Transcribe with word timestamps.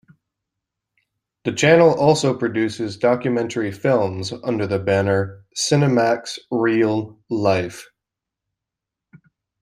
The 1.43 1.51
channel 1.51 1.93
also 1.93 2.35
produces 2.35 2.97
documentary 2.97 3.71
films 3.71 4.33
under 4.43 4.65
the 4.65 4.79
banner 4.79 5.43
"Cinemax 5.55 6.39
Reel 6.49 7.19
Life". 7.29 7.85